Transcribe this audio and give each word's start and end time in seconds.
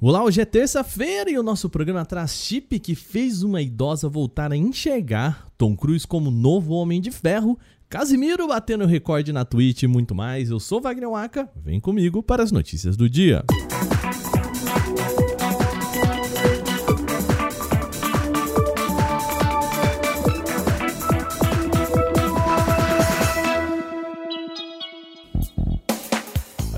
Olá, 0.00 0.22
hoje 0.22 0.40
é 0.40 0.44
terça-feira 0.44 1.28
e 1.28 1.36
o 1.36 1.42
nosso 1.42 1.68
programa 1.68 2.04
traz 2.06 2.30
chip 2.30 2.78
que 2.78 2.94
fez 2.94 3.42
uma 3.42 3.60
idosa 3.60 4.08
voltar 4.08 4.52
a 4.52 4.56
enxergar, 4.56 5.48
Tom 5.58 5.76
Cruise 5.76 6.06
como 6.06 6.30
novo 6.30 6.72
Homem 6.74 7.00
de 7.00 7.10
Ferro, 7.10 7.58
Casimiro 7.88 8.46
batendo 8.46 8.86
recorde 8.86 9.32
na 9.32 9.44
Twitch 9.44 9.82
e 9.82 9.88
muito 9.88 10.14
mais. 10.14 10.50
Eu 10.50 10.60
sou 10.60 10.80
Wagner 10.80 11.10
Waka, 11.10 11.50
vem 11.56 11.80
comigo 11.80 12.22
para 12.22 12.44
as 12.44 12.52
notícias 12.52 12.96
do 12.96 13.10
dia. 13.10 13.44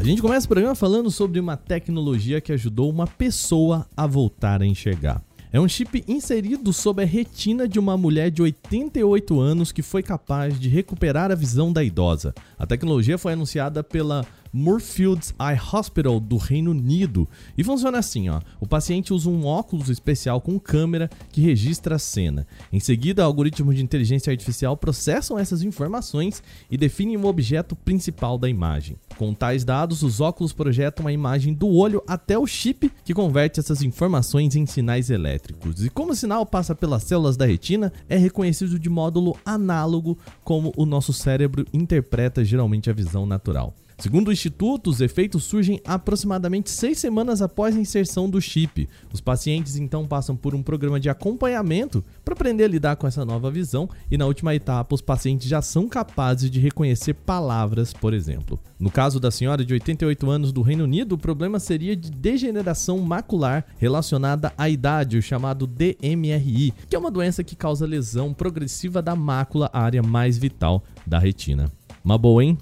A 0.01 0.03
gente 0.03 0.23
começa 0.23 0.47
o 0.47 0.49
programa 0.49 0.75
falando 0.75 1.11
sobre 1.11 1.39
uma 1.39 1.59
tecnologia 1.59 2.41
que 2.41 2.51
ajudou 2.55 2.89
uma 2.89 3.07
pessoa 3.07 3.87
a 3.95 4.07
voltar 4.07 4.63
a 4.63 4.67
enxergar. 4.67 5.23
É 5.53 5.59
um 5.59 5.67
chip 5.67 6.05
inserido 6.07 6.73
sob 6.73 7.03
a 7.03 7.07
retina 7.07 7.67
de 7.67 7.77
uma 7.81 7.97
mulher 7.97 8.31
de 8.31 8.41
88 8.41 9.41
anos 9.41 9.73
que 9.73 9.83
foi 9.83 10.01
capaz 10.01 10.61
de 10.61 10.69
recuperar 10.69 11.33
a 11.33 11.35
visão 11.35 11.73
da 11.73 11.83
idosa. 11.83 12.33
A 12.57 12.65
tecnologia 12.65 13.19
foi 13.19 13.33
anunciada 13.33 13.83
pela 13.83 14.25
Moorfields 14.53 15.35
Eye 15.41 15.61
Hospital 15.73 16.19
do 16.21 16.37
Reino 16.37 16.71
Unido. 16.71 17.29
E 17.57 17.65
funciona 17.65 17.99
assim, 17.99 18.29
ó. 18.29 18.41
O 18.61 18.67
paciente 18.67 19.13
usa 19.13 19.29
um 19.29 19.45
óculos 19.45 19.89
especial 19.89 20.41
com 20.41 20.59
câmera 20.59 21.09
que 21.31 21.41
registra 21.41 21.97
a 21.97 21.99
cena. 21.99 22.47
Em 22.73 22.81
seguida, 22.81 23.25
algoritmos 23.25 23.75
de 23.77 23.83
inteligência 23.83 24.31
artificial 24.31 24.77
processam 24.77 25.39
essas 25.39 25.63
informações 25.63 26.43
e 26.71 26.77
definem 26.77 27.17
o 27.17 27.27
objeto 27.27 27.75
principal 27.75 28.39
da 28.39 28.49
imagem. 28.49 28.97
Com 29.17 29.35
tais 29.35 29.65
dados, 29.65 30.03
os 30.03 30.21
óculos 30.21 30.53
projetam 30.53 31.07
a 31.07 31.13
imagem 31.13 31.55
do 31.55 31.69
olho 31.69 32.03
até 32.07 32.39
o 32.39 32.47
chip 32.47 32.91
que 33.05 33.15
converte 33.15 33.61
essas 33.61 33.83
informações 33.83 34.57
em 34.57 34.67
sinais 34.67 35.11
elétricos. 35.11 35.40
E 35.85 35.91
como 35.91 36.13
o 36.13 36.17
sinal 36.17 36.45
passa 36.45 36.75
pelas 36.75 37.03
células 37.03 37.37
da 37.37 37.47
retina, 37.47 37.93
é 38.09 38.17
reconhecido 38.17 38.79
de 38.79 38.89
módulo 38.89 39.37
análogo 39.45 40.19
como 40.45 40.73
o 40.77 40.85
nosso 40.85 41.13
cérebro 41.13 41.67
interpreta 41.73 42.45
geralmente 42.45 42.91
a 42.91 42.93
visão 42.93 43.27
natural. 43.27 43.75
Segundo 44.01 44.29
o 44.29 44.33
Instituto, 44.33 44.89
os 44.89 45.03
efeitos 45.03 45.45
surgem 45.45 45.79
aproximadamente 45.85 46.71
seis 46.71 46.99
semanas 46.99 47.43
após 47.43 47.77
a 47.77 47.79
inserção 47.79 48.31
do 48.31 48.41
chip. 48.41 48.89
Os 49.13 49.21
pacientes 49.21 49.77
então 49.77 50.07
passam 50.07 50.35
por 50.35 50.55
um 50.55 50.63
programa 50.63 50.99
de 50.99 51.11
acompanhamento 51.11 52.03
para 52.25 52.33
aprender 52.33 52.65
a 52.65 52.69
lidar 52.69 52.97
com 52.97 53.07
essa 53.07 53.27
nova 53.27 53.51
visão 53.51 53.91
e 54.11 54.17
na 54.17 54.25
última 54.25 54.55
etapa 54.55 54.95
os 54.95 55.03
pacientes 55.03 55.47
já 55.47 55.61
são 55.61 55.87
capazes 55.87 56.51
de 56.51 56.59
reconhecer 56.59 57.13
palavras, 57.13 57.93
por 57.93 58.15
exemplo. 58.15 58.59
No 58.79 58.91
caso 58.91 59.21
da 59.21 59.31
senhora 59.31 59.63
de 59.63 59.75
88 59.75 60.31
anos 60.31 60.51
do 60.51 60.63
Reino 60.63 60.85
Unido, 60.85 61.13
o 61.13 61.19
problema 61.19 61.61
seria 61.61 61.95
de 61.95 62.11
degeneração 62.11 62.97
macular 63.01 63.67
relacionada 63.77 64.51
à 64.57 64.71
idade, 64.71 65.19
o 65.19 65.23
chamado 65.23 65.67
DMRI, 65.67 66.73
que 66.89 66.97
é 66.97 66.99
uma 66.99 67.11
doença 67.11 67.45
que 67.45 67.55
causa 67.55 67.85
lesão 67.85 68.33
progressiva 68.33 69.03
da 69.03 69.15
mácula, 69.15 69.69
a 69.75 69.83
área 69.83 70.03
mais 70.03 70.39
vital 70.39 70.83
da 71.07 71.19
retina. 71.19 71.71
Uma 72.03 72.17
boa, 72.17 72.43
hein? 72.43 72.57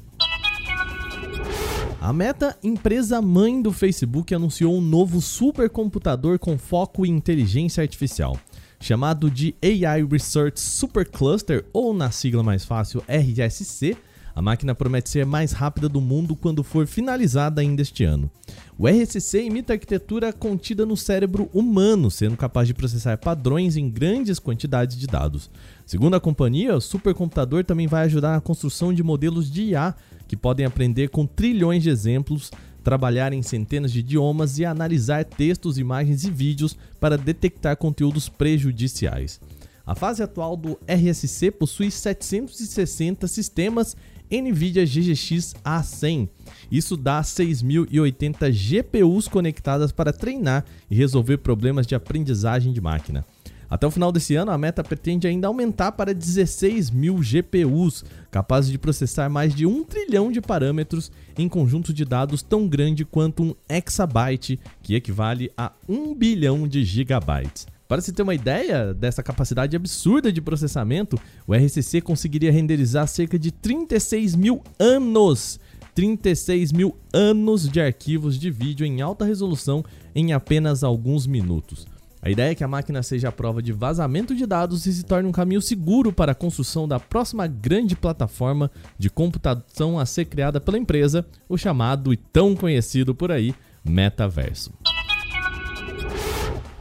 A 2.00 2.12
Meta, 2.12 2.56
empresa 2.62 3.20
mãe 3.20 3.60
do 3.60 3.72
Facebook, 3.72 4.32
anunciou 4.32 4.72
um 4.77 4.80
novo 4.80 5.20
supercomputador 5.20 6.38
com 6.38 6.56
foco 6.56 7.04
em 7.04 7.10
inteligência 7.10 7.82
artificial. 7.82 8.38
Chamado 8.78 9.28
de 9.28 9.56
AI 9.60 10.04
Research 10.04 10.60
Supercluster, 10.60 11.64
ou 11.72 11.92
na 11.92 12.12
sigla 12.12 12.44
mais 12.44 12.64
fácil 12.64 13.02
RSC, 13.08 13.96
a 14.39 14.42
máquina 14.42 14.72
promete 14.72 15.11
ser 15.11 15.22
a 15.22 15.27
mais 15.27 15.50
rápida 15.50 15.89
do 15.89 16.00
mundo 16.00 16.36
quando 16.36 16.62
for 16.62 16.86
finalizada 16.86 17.61
ainda 17.61 17.83
este 17.83 18.05
ano. 18.05 18.31
O 18.78 18.86
RSC 18.86 19.42
imita 19.42 19.72
a 19.72 19.75
arquitetura 19.75 20.33
contida 20.33 20.86
no 20.86 20.97
cérebro 20.97 21.50
humano, 21.53 22.08
sendo 22.08 22.36
capaz 22.36 22.69
de 22.69 22.72
processar 22.72 23.19
padrões 23.19 23.77
em 23.77 23.91
grandes 23.91 24.39
quantidades 24.39 24.97
de 24.97 25.09
dados. 25.09 25.50
Segundo 25.84 26.14
a 26.14 26.20
companhia, 26.20 26.77
o 26.77 26.81
supercomputador 26.81 27.64
também 27.64 27.89
vai 27.89 28.05
ajudar 28.05 28.31
na 28.31 28.41
construção 28.41 28.94
de 28.94 29.03
modelos 29.03 29.50
de 29.50 29.71
IA 29.71 29.93
que 30.28 30.37
podem 30.37 30.65
aprender 30.65 31.09
com 31.09 31.26
trilhões 31.26 31.82
de 31.82 31.91
exemplos, 31.91 32.53
trabalhar 32.84 33.32
em 33.32 33.43
centenas 33.43 33.91
de 33.91 33.99
idiomas 33.99 34.56
e 34.60 34.65
analisar 34.65 35.25
textos, 35.25 35.78
imagens 35.78 36.22
e 36.22 36.31
vídeos 36.31 36.76
para 37.00 37.19
detectar 37.19 37.76
conteúdos 37.76 38.28
prejudiciais. 38.28 39.41
A 39.88 39.94
fase 39.94 40.22
atual 40.22 40.55
do 40.55 40.78
RSC 40.87 41.50
possui 41.50 41.91
760 41.91 43.26
sistemas 43.26 43.97
NVIDIA 44.31 44.84
GGX 44.84 45.55
A100. 45.65 46.28
Isso 46.71 46.97
dá 46.97 47.21
6.080 47.22 48.50
GPUs 48.50 49.28
conectadas 49.28 49.93
para 49.93 50.12
treinar 50.12 50.65
e 50.91 50.94
resolver 50.94 51.39
problemas 51.39 51.87
de 51.87 51.94
aprendizagem 51.94 52.72
de 52.72 52.81
máquina. 52.81 53.25
Até 53.71 53.87
o 53.87 53.91
final 53.91 54.11
desse 54.11 54.34
ano, 54.34 54.50
a 54.50 54.56
meta 54.56 54.83
pretende 54.83 55.27
ainda 55.27 55.47
aumentar 55.47 55.93
para 55.93 56.15
16 56.15 56.91
mil 56.91 57.17
GPUs, 57.17 58.03
capazes 58.31 58.71
de 58.71 58.78
processar 58.78 59.28
mais 59.28 59.55
de 59.55 59.67
um 59.67 59.84
trilhão 59.84 60.33
de 60.33 60.41
parâmetros 60.41 61.12
em 61.37 61.49
conjunto 61.49 61.93
de 61.93 62.05
dados 62.05 62.43
tão 62.43 62.67
grande 62.67 63.05
quanto 63.05 63.43
um 63.43 63.55
exabyte, 63.69 64.59
que 64.83 64.94
equivale 64.94 65.50
a 65.56 65.72
1 65.87 66.15
bilhão 66.15 66.67
de 66.67 66.83
gigabytes. 66.83 67.67
Para 67.88 68.03
se 68.03 68.12
ter 68.12 68.22
uma 68.22 68.34
ideia 68.34 68.93
dessa 68.93 69.22
capacidade 69.22 69.75
absurda 69.75 70.31
de 70.31 70.43
processamento, 70.43 71.19
o 71.47 71.54
RCC 71.54 72.03
conseguiria 72.03 72.53
renderizar 72.53 73.09
cerca 73.09 73.38
de 73.38 73.50
36 73.50 74.37
mil 74.37 74.62
anos 74.78 75.59
36 75.94 76.71
mil 76.71 76.97
anos 77.12 77.66
de 77.66 77.81
arquivos 77.81 78.38
de 78.38 78.50
vídeo 78.50 78.87
em 78.87 79.00
alta 79.00 79.25
resolução 79.25 79.82
em 80.15 80.34
apenas 80.34 80.84
alguns 80.84 81.26
minutos. 81.26 81.87
A 82.21 82.31
ideia 82.31 82.53
é 82.53 82.54
que 82.54 82.62
a 82.62 82.69
máquina 82.69 83.03
seja 83.03 83.31
a 83.31 83.32
prova 83.32 83.62
de 83.62 83.72
vazamento 83.72 84.34
de 84.34 84.44
dados 84.44 84.84
e 84.84 84.93
se 84.93 85.03
torne 85.03 85.26
um 85.28 85.32
caminho 85.32 85.62
seguro 85.62 86.12
para 86.12 86.32
a 86.32 86.37
construção 86.37 86.87
da 86.87 87.00
próxima 87.00 87.47
grande 87.47 87.97
plataforma 87.97 88.70
de 88.99 89.09
computação 89.09 89.99
a 89.99 90.05
ser 90.05 90.26
criada 90.26 90.60
pela 90.60 90.78
empresa, 90.78 91.26
o 91.49 91.56
chamado 91.56 92.12
e 92.12 92.19
tão 92.19 92.55
conhecido 92.55 93.15
por 93.15 93.32
aí 93.32 93.55
Metaverso. 93.82 94.72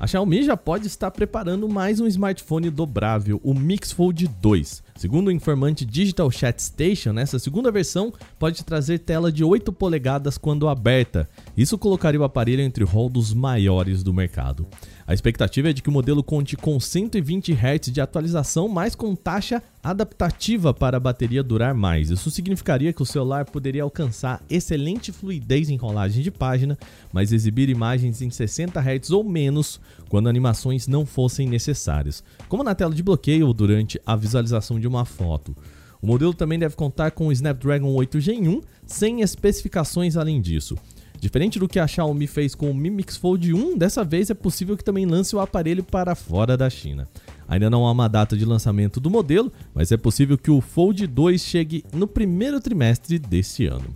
A 0.07 0.09
Xiaomi 0.09 0.41
já 0.41 0.55
pode 0.55 0.87
estar 0.87 1.11
preparando 1.11 1.67
mais 1.67 1.99
um 1.99 2.07
smartphone 2.07 2.69
dobrável, 2.69 3.41
o 3.43 3.53
Mix 3.53 3.91
Fold 3.91 4.25
2. 4.25 4.81
Segundo 4.97 5.27
o 5.27 5.31
informante 5.31 5.85
Digital 5.85 6.31
Chat 6.31 6.59
Station, 6.59 7.19
essa 7.19 7.37
segunda 7.37 7.71
versão 7.71 8.11
pode 8.39 8.65
trazer 8.65 8.97
tela 8.97 9.31
de 9.31 9.43
8 9.43 9.71
polegadas 9.71 10.39
quando 10.39 10.67
aberta. 10.67 11.29
Isso 11.55 11.77
colocaria 11.77 12.19
o 12.19 12.23
aparelho 12.23 12.63
entre 12.63 12.83
o 12.83 13.09
dos 13.09 13.31
maiores 13.31 14.01
do 14.01 14.11
mercado. 14.11 14.65
A 15.05 15.13
expectativa 15.13 15.69
é 15.69 15.73
de 15.73 15.81
que 15.81 15.87
o 15.87 15.91
modelo 15.91 16.21
conte 16.21 16.57
com 16.57 16.79
120 16.79 17.53
Hz 17.53 17.93
de 17.93 18.01
atualização, 18.01 18.67
mas 18.67 18.93
com 18.93 19.15
taxa 19.15 19.63
adaptativa 19.81 20.73
para 20.73 20.97
a 20.97 20.99
bateria 20.99 21.41
durar 21.41 21.73
mais. 21.73 22.09
Isso 22.09 22.29
significaria 22.29 22.91
que 22.91 23.01
o 23.01 23.05
celular 23.05 23.45
poderia 23.45 23.83
alcançar 23.83 24.43
excelente 24.49 25.13
fluidez 25.13 25.69
em 25.69 25.77
rolagem 25.77 26.21
de 26.21 26.29
página, 26.29 26.77
mas 27.13 27.31
exibir 27.31 27.69
imagens 27.69 28.21
em 28.21 28.29
60 28.29 28.81
Hz 28.81 29.11
ou 29.11 29.23
menos 29.23 29.79
quando 30.09 30.27
animações 30.27 30.87
não 30.87 31.05
fossem 31.05 31.47
necessárias, 31.47 32.21
como 32.49 32.63
na 32.63 32.75
tela 32.75 32.93
de 32.93 33.01
bloqueio 33.01 33.47
ou 33.47 33.53
durante 33.53 34.01
a 34.05 34.15
visualização 34.15 34.77
de 34.87 34.95
uma 34.95 35.05
foto. 35.05 35.55
O 36.01 36.07
modelo 36.07 36.33
também 36.33 36.57
deve 36.57 36.75
contar 36.75 37.11
com 37.11 37.27
o 37.27 37.31
Snapdragon 37.31 37.93
8 37.93 38.19
Gen 38.19 38.47
1, 38.47 38.61
sem 38.85 39.21
especificações 39.21 40.15
além 40.15 40.39
disso. 40.39 40.77
Diferente 41.19 41.57
do 41.57 41.67
que 41.67 41.79
a 41.79 41.87
Xiaomi 41.87 42.27
fez 42.27 42.53
com 42.53 42.69
o 42.69 42.73
Mi 42.75 42.91
Mix 42.91 43.17
Fold 43.17 43.51
1, 43.51 43.77
dessa 43.77 44.03
vez 44.03 44.29
é 44.29 44.35
possível 44.35 44.77
que 44.77 44.83
também 44.83 45.05
lance 45.05 45.35
o 45.35 45.39
aparelho 45.39 45.83
para 45.83 46.13
fora 46.13 46.55
da 46.55 46.69
China. 46.69 47.07
Ainda 47.47 47.69
não 47.69 47.87
há 47.87 47.91
uma 47.91 48.07
data 48.07 48.37
de 48.37 48.45
lançamento 48.45 48.99
do 48.99 49.09
modelo, 49.09 49.51
mas 49.73 49.91
é 49.91 49.97
possível 49.97 50.37
que 50.37 50.51
o 50.51 50.61
Fold 50.61 51.07
2 51.07 51.41
chegue 51.41 51.83
no 51.91 52.07
primeiro 52.07 52.61
trimestre 52.61 53.17
deste 53.17 53.65
ano. 53.65 53.95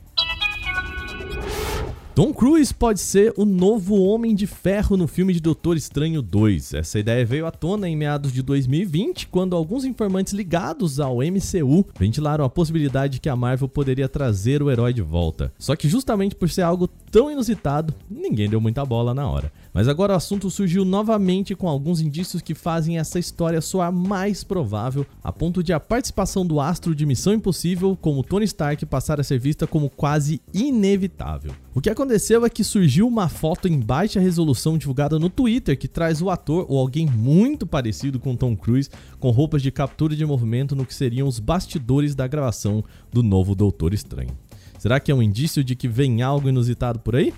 Tom 2.13 2.33
Cruise 2.33 2.73
pode 2.73 2.99
ser 2.99 3.33
o 3.37 3.45
novo 3.45 3.95
Homem 3.95 4.35
de 4.35 4.45
Ferro 4.45 4.97
no 4.97 5.07
filme 5.07 5.33
de 5.33 5.39
Doutor 5.39 5.77
Estranho 5.77 6.21
2. 6.21 6.73
Essa 6.73 6.99
ideia 6.99 7.25
veio 7.25 7.45
à 7.45 7.51
tona 7.51 7.87
em 7.87 7.95
meados 7.95 8.33
de 8.33 8.41
2020, 8.41 9.27
quando 9.27 9.55
alguns 9.55 9.85
informantes 9.85 10.33
ligados 10.33 10.99
ao 10.99 11.19
MCU 11.19 11.85
ventilaram 11.97 12.43
a 12.43 12.49
possibilidade 12.49 13.13
de 13.13 13.21
que 13.21 13.29
a 13.29 13.35
Marvel 13.35 13.69
poderia 13.69 14.09
trazer 14.09 14.61
o 14.61 14.69
herói 14.69 14.91
de 14.91 15.01
volta. 15.01 15.53
Só 15.57 15.73
que 15.73 15.87
justamente 15.87 16.35
por 16.35 16.49
ser 16.49 16.63
algo 16.63 16.85
tão 16.85 17.31
inusitado, 17.31 17.93
ninguém 18.09 18.49
deu 18.49 18.59
muita 18.59 18.83
bola 18.83 19.13
na 19.13 19.29
hora. 19.29 19.49
Mas 19.73 19.87
agora 19.87 20.11
o 20.11 20.17
assunto 20.17 20.49
surgiu 20.49 20.83
novamente 20.83 21.55
com 21.55 21.69
alguns 21.69 22.01
indícios 22.01 22.41
que 22.41 22.53
fazem 22.53 22.99
essa 22.99 23.19
história 23.19 23.61
soar 23.61 23.89
mais 23.91 24.43
provável, 24.43 25.05
a 25.23 25.31
ponto 25.31 25.63
de 25.63 25.71
a 25.71 25.79
participação 25.79 26.45
do 26.45 26.59
astro 26.59 26.93
de 26.93 27.05
Missão 27.05 27.33
Impossível 27.33 27.97
como 28.01 28.21
Tony 28.21 28.43
Stark 28.43 28.85
passar 28.85 29.21
a 29.21 29.23
ser 29.23 29.39
vista 29.39 29.65
como 29.65 29.89
quase 29.89 30.41
inevitável. 30.53 31.53
O 31.73 31.79
que 31.79 31.89
aconteceu 31.89 32.45
é 32.45 32.49
que 32.49 32.65
surgiu 32.65 33.07
uma 33.07 33.29
foto 33.29 33.65
em 33.65 33.79
baixa 33.79 34.19
resolução 34.19 34.77
divulgada 34.77 35.17
no 35.17 35.29
Twitter 35.29 35.79
que 35.79 35.87
traz 35.87 36.21
o 36.21 36.29
ator 36.29 36.65
ou 36.67 36.77
alguém 36.77 37.05
muito 37.05 37.65
parecido 37.65 38.19
com 38.19 38.35
Tom 38.35 38.57
Cruise 38.57 38.89
com 39.21 39.29
roupas 39.29 39.61
de 39.61 39.71
captura 39.71 40.13
de 40.13 40.25
movimento 40.25 40.75
no 40.75 40.85
que 40.85 40.93
seriam 40.93 41.29
os 41.29 41.39
bastidores 41.39 42.13
da 42.13 42.27
gravação 42.27 42.83
do 43.09 43.23
novo 43.23 43.55
Doutor 43.55 43.93
Estranho. 43.93 44.37
Será 44.77 44.99
que 44.99 45.13
é 45.13 45.15
um 45.15 45.23
indício 45.23 45.63
de 45.63 45.73
que 45.73 45.87
vem 45.87 46.21
algo 46.21 46.49
inusitado 46.49 46.99
por 46.99 47.15
aí? 47.15 47.33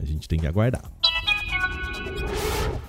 A 0.00 0.04
gente 0.04 0.26
tem 0.26 0.38
que 0.38 0.48
aguardar. 0.48 0.95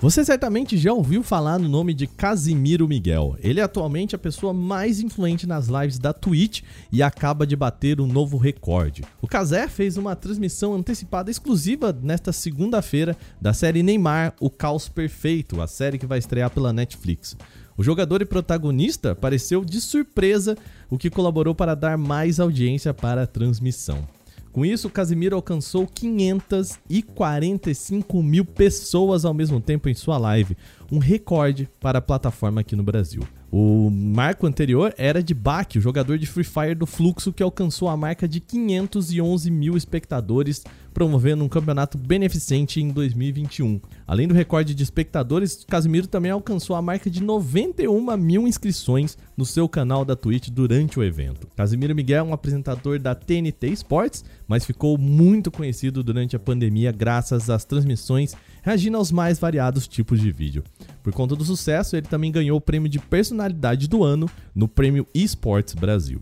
Você 0.00 0.24
certamente 0.24 0.78
já 0.78 0.92
ouviu 0.92 1.24
falar 1.24 1.58
no 1.58 1.68
nome 1.68 1.92
de 1.92 2.06
Casimiro 2.06 2.86
Miguel. 2.86 3.36
Ele 3.40 3.58
é 3.58 3.64
atualmente 3.64 4.14
a 4.14 4.18
pessoa 4.18 4.54
mais 4.54 5.00
influente 5.00 5.44
nas 5.44 5.66
lives 5.66 5.98
da 5.98 6.12
Twitch 6.12 6.62
e 6.92 7.02
acaba 7.02 7.44
de 7.44 7.56
bater 7.56 8.00
um 8.00 8.06
novo 8.06 8.36
recorde. 8.36 9.02
O 9.20 9.26
Casé 9.26 9.66
fez 9.66 9.96
uma 9.96 10.14
transmissão 10.14 10.72
antecipada 10.72 11.32
exclusiva 11.32 11.92
nesta 12.00 12.32
segunda-feira 12.32 13.16
da 13.40 13.52
série 13.52 13.82
Neymar, 13.82 14.34
O 14.38 14.48
Caos 14.48 14.88
Perfeito, 14.88 15.60
a 15.60 15.66
série 15.66 15.98
que 15.98 16.06
vai 16.06 16.20
estrear 16.20 16.50
pela 16.50 16.72
Netflix. 16.72 17.36
O 17.76 17.82
jogador 17.82 18.22
e 18.22 18.24
protagonista 18.24 19.10
apareceu 19.10 19.64
de 19.64 19.80
surpresa, 19.80 20.56
o 20.88 20.96
que 20.96 21.10
colaborou 21.10 21.56
para 21.56 21.74
dar 21.74 21.98
mais 21.98 22.38
audiência 22.38 22.94
para 22.94 23.24
a 23.24 23.26
transmissão. 23.26 24.06
Com 24.52 24.64
isso, 24.64 24.88
Casimiro 24.90 25.36
alcançou 25.36 25.86
545 25.86 28.20
mil 28.22 28.44
pessoas 28.44 29.24
ao 29.24 29.34
mesmo 29.34 29.60
tempo 29.60 29.88
em 29.88 29.94
sua 29.94 30.18
live, 30.18 30.56
um 30.90 30.98
recorde 30.98 31.68
para 31.80 31.98
a 31.98 32.02
plataforma 32.02 32.62
aqui 32.62 32.74
no 32.74 32.82
Brasil. 32.82 33.22
O 33.50 33.88
marco 33.88 34.46
anterior 34.46 34.94
era 34.98 35.22
de 35.22 35.32
Bak, 35.32 35.78
o 35.78 35.80
jogador 35.80 36.18
de 36.18 36.26
Free 36.26 36.44
Fire 36.44 36.74
do 36.74 36.84
Fluxo, 36.84 37.32
que 37.32 37.42
alcançou 37.42 37.88
a 37.88 37.96
marca 37.96 38.28
de 38.28 38.40
511 38.40 39.50
mil 39.50 39.74
espectadores, 39.74 40.62
promovendo 40.92 41.44
um 41.44 41.48
campeonato 41.48 41.96
beneficente 41.96 42.78
em 42.78 42.90
2021. 42.90 43.80
Além 44.06 44.28
do 44.28 44.34
recorde 44.34 44.74
de 44.74 44.82
espectadores, 44.82 45.64
Casimiro 45.66 46.06
também 46.06 46.30
alcançou 46.30 46.76
a 46.76 46.82
marca 46.82 47.08
de 47.08 47.22
91 47.22 48.16
mil 48.18 48.46
inscrições 48.46 49.16
no 49.34 49.46
seu 49.46 49.66
canal 49.66 50.04
da 50.04 50.14
Twitch 50.14 50.50
durante 50.50 50.98
o 50.98 51.04
evento. 51.04 51.46
Casimiro 51.56 51.94
Miguel 51.94 52.26
é 52.26 52.28
um 52.28 52.34
apresentador 52.34 52.98
da 52.98 53.14
TNT 53.14 53.68
Sports, 53.68 54.26
mas 54.46 54.66
ficou 54.66 54.98
muito 54.98 55.50
conhecido 55.50 56.02
durante 56.02 56.36
a 56.36 56.40
pandemia 56.40 56.92
graças 56.92 57.48
às 57.48 57.64
transmissões 57.64 58.34
reagindo 58.60 58.98
aos 58.98 59.10
mais 59.10 59.38
variados 59.38 59.88
tipos 59.88 60.20
de 60.20 60.30
vídeo. 60.30 60.62
Por 61.02 61.12
conta 61.12 61.34
do 61.34 61.44
sucesso, 61.44 61.96
ele 61.96 62.06
também 62.06 62.30
ganhou 62.32 62.58
o 62.58 62.60
prêmio 62.60 62.88
de 62.88 62.98
personalidade 62.98 63.88
do 63.88 64.02
ano 64.04 64.28
no 64.54 64.68
Prêmio 64.68 65.06
Esports 65.14 65.74
Brasil. 65.74 66.20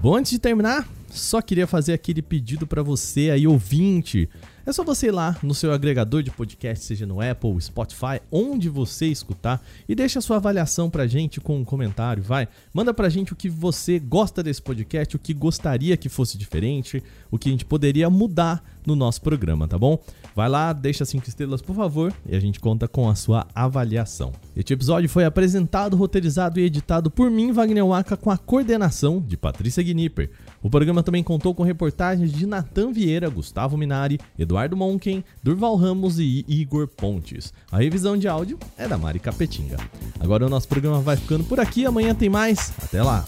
Bom, 0.00 0.16
antes 0.16 0.32
de 0.32 0.38
terminar, 0.38 0.88
só 1.08 1.40
queria 1.40 1.66
fazer 1.66 1.92
aquele 1.92 2.22
pedido 2.22 2.66
para 2.66 2.82
você 2.82 3.30
aí 3.30 3.46
ouvinte 3.46 4.28
é 4.66 4.72
só 4.72 4.82
você 4.82 5.06
ir 5.06 5.10
lá 5.12 5.38
no 5.44 5.54
seu 5.54 5.72
agregador 5.72 6.24
de 6.24 6.30
podcast, 6.32 6.84
seja 6.84 7.06
no 7.06 7.20
Apple, 7.20 7.60
Spotify, 7.60 8.20
onde 8.32 8.68
você 8.68 9.06
escutar, 9.06 9.64
e 9.88 9.94
deixa 9.94 10.18
a 10.18 10.22
sua 10.22 10.38
avaliação 10.38 10.90
pra 10.90 11.06
gente 11.06 11.40
com 11.40 11.56
um 11.56 11.64
comentário, 11.64 12.20
vai. 12.20 12.48
Manda 12.74 12.92
pra 12.92 13.08
gente 13.08 13.32
o 13.32 13.36
que 13.36 13.48
você 13.48 14.00
gosta 14.00 14.42
desse 14.42 14.60
podcast, 14.60 15.14
o 15.14 15.20
que 15.20 15.32
gostaria 15.32 15.96
que 15.96 16.08
fosse 16.08 16.36
diferente, 16.36 17.00
o 17.30 17.38
que 17.38 17.48
a 17.48 17.52
gente 17.52 17.64
poderia 17.64 18.10
mudar 18.10 18.75
no 18.86 18.96
nosso 18.96 19.20
programa, 19.20 19.66
tá 19.66 19.76
bom? 19.76 19.98
Vai 20.34 20.48
lá, 20.48 20.72
deixa 20.72 21.04
cinco 21.04 21.28
estrelas, 21.28 21.60
por 21.60 21.74
favor, 21.74 22.12
e 22.26 22.36
a 22.36 22.40
gente 22.40 22.60
conta 22.60 22.86
com 22.86 23.08
a 23.08 23.14
sua 23.14 23.46
avaliação. 23.54 24.32
Este 24.54 24.72
episódio 24.72 25.08
foi 25.08 25.24
apresentado, 25.24 25.96
roteirizado 25.96 26.60
e 26.60 26.64
editado 26.64 27.10
por 27.10 27.30
mim, 27.30 27.52
Wagner 27.52 27.84
Waka, 27.84 28.16
com 28.16 28.30
a 28.30 28.38
coordenação 28.38 29.20
de 29.20 29.36
Patrícia 29.36 29.82
Gnipper. 29.82 30.30
O 30.62 30.70
programa 30.70 31.02
também 31.02 31.22
contou 31.22 31.54
com 31.54 31.62
reportagens 31.62 32.32
de 32.32 32.46
Natan 32.46 32.92
Vieira, 32.92 33.28
Gustavo 33.28 33.76
Minari, 33.76 34.18
Eduardo 34.38 34.76
Monken, 34.76 35.24
Durval 35.42 35.76
Ramos 35.76 36.18
e 36.18 36.44
Igor 36.48 36.86
Pontes. 36.86 37.52
A 37.70 37.78
revisão 37.78 38.16
de 38.16 38.28
áudio 38.28 38.58
é 38.76 38.86
da 38.86 38.96
Mari 38.96 39.18
Capetinga. 39.18 39.76
Agora 40.20 40.46
o 40.46 40.50
nosso 40.50 40.68
programa 40.68 41.00
vai 41.00 41.16
ficando 41.16 41.44
por 41.44 41.60
aqui, 41.60 41.86
amanhã 41.86 42.14
tem 42.14 42.28
mais. 42.28 42.72
Até 42.82 43.02
lá! 43.02 43.24